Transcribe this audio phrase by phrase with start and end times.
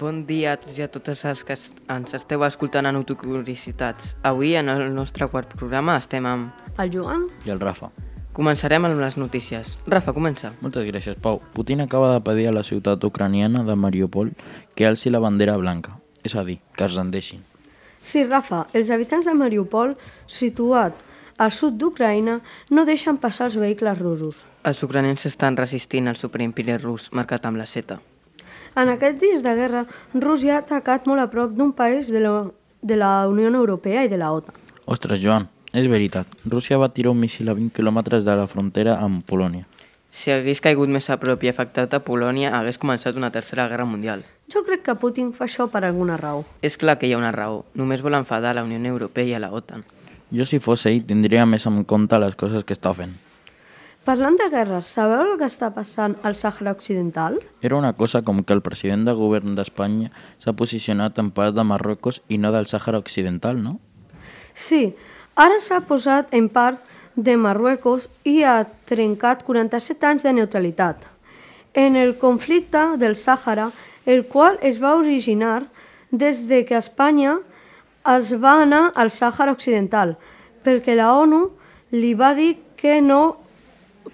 [0.00, 1.52] Bon dia a tots i a totes els que
[1.92, 4.14] ens esteu escoltant a Autocuriositats.
[4.24, 6.62] Avui, en el nostre quart programa, estem amb...
[6.80, 7.26] El Joan?
[7.44, 7.90] I el Rafa.
[8.32, 9.74] Començarem amb les notícies.
[9.84, 10.54] Rafa, comença.
[10.64, 11.42] Moltes gràcies, Pau.
[11.52, 14.30] Putin acaba de pedir a la ciutat ucraniana de Mariupol
[14.74, 17.42] que alci la bandera blanca, és a dir, que es rendeixin.
[18.00, 20.96] Sí, Rafa, els habitants de Mariupol, situat
[21.36, 22.38] al sud d'Ucraïna,
[22.72, 24.46] no deixen passar els vehicles russos.
[24.64, 28.00] Els ucranians estan resistint al superimperi rus marcat amb la seta.
[28.78, 32.34] En aquests dies de guerra, Rússia ha atacat molt a prop d'un país de la,
[32.82, 34.54] de la Unió Europea i de la OTAN.
[34.86, 36.26] Ostres, Joan, és veritat.
[36.44, 39.66] Rússia va tirar un missil a 20 quilòmetres de la frontera amb Polònia.
[40.10, 43.86] Si hagués caigut més a prop i afectat a Polònia, hagués començat una tercera guerra
[43.86, 44.24] mundial.
[44.50, 46.42] Jo crec que Putin fa això per alguna raó.
[46.66, 47.64] És clar que hi ha una raó.
[47.78, 49.84] Només vol enfadar a la Unió Europea i a la OTAN.
[50.30, 53.14] Jo, si fos ell, tindria més en compte les coses que està fent.
[54.00, 57.34] Parlant de guerres, sabeu el que està passant al Sàhara Occidental?
[57.60, 60.08] Era una cosa com que el president de govern d'Espanya
[60.40, 63.74] s'ha posicionat en part de Marruecos i no del Sàhara Occidental, no?
[64.56, 64.94] Sí,
[65.36, 66.80] ara s'ha posat en part
[67.14, 71.04] de Marruecos i ha trencat 47 anys de neutralitat.
[71.74, 73.68] En el conflicte del Sàhara,
[74.06, 75.66] el qual es va originar
[76.10, 77.36] des de que Espanya
[78.16, 80.16] es va anar al Sàhara Occidental,
[80.64, 81.50] perquè la ONU
[81.92, 83.49] li va dir que no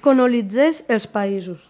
[0.00, 1.62] colonitzés els països.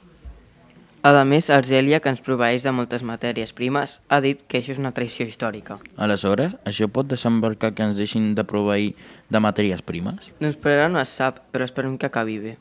[1.07, 4.81] A més, Argèlia, que ens proveeix de moltes matèries primes, ha dit que això és
[4.83, 5.77] una traïció històrica.
[6.03, 8.89] Aleshores, això pot desembarcar que ens deixin de proveir
[9.31, 10.33] de matèries primes?
[10.41, 12.57] Doncs per ara no es sap, però esperem que acabi bé.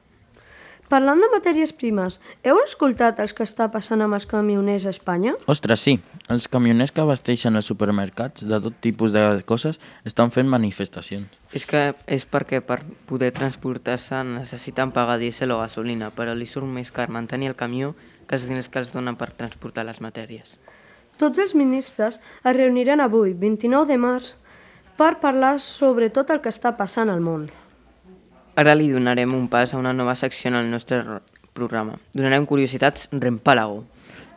[0.86, 5.32] Parlant de matèries primes, heu escoltat els que està passant amb els camioners a Espanya?
[5.50, 5.96] Ostres, sí.
[6.30, 11.26] Els camioners que abasteixen els supermercats de tot tipus de coses estan fent manifestacions.
[11.58, 16.70] És que és perquè per poder transportar-se necessiten pagar dièsel o gasolina, però li surt
[16.70, 17.96] més car mantenir el camió
[18.30, 20.60] que els diners que els donen per transportar les matèries.
[21.18, 24.36] Tots els ministres es reuniran avui, 29 de març,
[25.02, 27.50] per parlar sobre tot el que està passant al món.
[28.56, 31.02] Ara li donarem un pas a una nova secció en el nostre
[31.54, 31.98] programa.
[32.16, 33.84] Donarem curiositats rempàlago.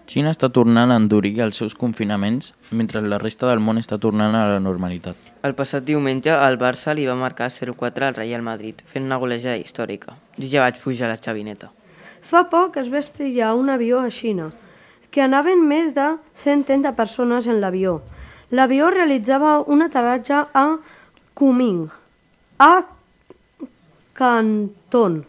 [0.09, 4.35] Xina està tornant a endurir els seus confinaments mentre la resta del món està tornant
[4.35, 5.15] a la normalitat.
[5.47, 9.61] El passat diumenge el Barça li va marcar 0-4 al Real Madrid, fent una golejada
[9.61, 10.17] històrica.
[10.39, 11.71] Jo ja vaig pujar a la xavineta.
[12.23, 14.51] Fa poc es va estrellar un avió a Xina,
[15.13, 18.01] que anaven més de 130 persones en l'avió.
[18.51, 20.67] L'avió realitzava un aterratge a
[21.39, 21.91] Kunming,
[22.59, 22.98] a
[24.19, 25.21] Canton,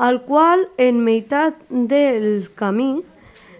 [0.00, 3.02] el qual en meitat del camí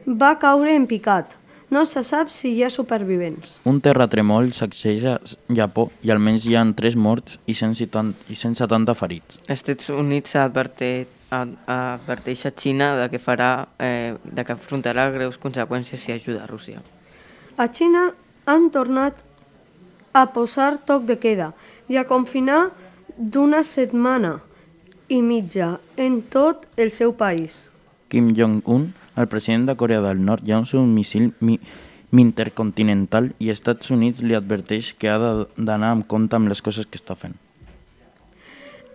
[0.08, 1.36] va caure en picat.
[1.72, 3.58] No se sap si hi ha supervivents.
[3.68, 5.14] Un terratremol sacseja
[5.56, 9.38] Japó i almenys hi ha 3 morts i 170, i 170 ferits.
[9.46, 15.06] Els Estats Units advertit, ad- adverteix a Xina de que, farà, eh, de que afrontarà
[15.14, 16.82] greus conseqüències si ajuda a Rússia.
[17.56, 18.10] A Xina
[18.44, 19.16] han tornat
[20.12, 21.52] a posar toc de queda
[21.88, 22.66] i a confinar
[23.16, 24.40] d'una setmana
[25.12, 27.66] i mitja en tot el seu país.
[28.08, 31.58] Kim Jong-un, el president de Corea del Nord, llança un missil mi
[32.12, 36.86] intercontinental i Estats Units li adverteix que ha de- d'anar amb compte amb les coses
[36.86, 37.36] que està fent.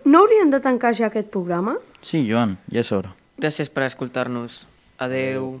[0.04, 1.76] No haurien de tancar ja aquest programa?
[2.00, 3.14] Sí, Joan, ja és hora.
[3.38, 4.66] Gràcies per escoltar-nos.
[4.98, 5.60] Adeu.